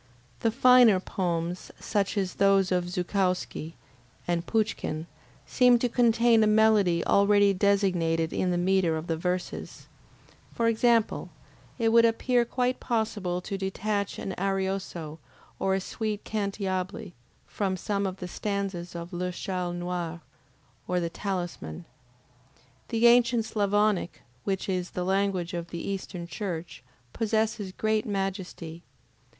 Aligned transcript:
The 0.39 0.49
finer 0.49 0.99
poems, 0.99 1.69
such 1.79 2.17
as 2.17 2.33
those 2.41 2.71
of 2.71 2.89
Zukowski 2.89 3.75
and 4.27 4.47
Pouchkin, 4.47 5.05
seem 5.45 5.77
to 5.77 5.87
contain 5.87 6.43
a 6.43 6.47
melody 6.47 7.05
already 7.05 7.53
designated 7.53 8.33
in 8.33 8.49
the 8.49 8.57
metre 8.57 8.97
of 8.97 9.05
the 9.05 9.15
verses; 9.15 9.89
for 10.55 10.67
example, 10.67 11.29
it 11.77 11.89
would 11.89 12.03
appear 12.03 12.45
quite 12.45 12.79
possible 12.79 13.41
to 13.41 13.59
detach 13.59 14.17
an 14.17 14.33
ARIOSO 14.39 15.19
or 15.59 15.75
a 15.75 15.79
sweet 15.79 16.23
CANTIABLE 16.23 17.11
from 17.45 17.77
some 17.77 18.07
of 18.07 18.17
the 18.17 18.27
stanzas 18.27 18.95
of 18.95 19.13
LE 19.13 19.31
CHALE 19.31 19.73
NOIR, 19.73 20.21
or 20.87 20.99
the 20.99 21.11
TALISMAN. 21.11 21.85
The 22.87 23.05
ancient 23.05 23.45
Sclavonic, 23.45 24.23
which 24.45 24.67
is 24.67 24.89
the 24.89 25.05
language 25.05 25.53
of 25.53 25.67
the 25.69 25.87
Eastern 25.87 26.25
Church, 26.25 26.83
possesses 27.13 27.71
great 27.71 28.07
majesty. 28.07 28.81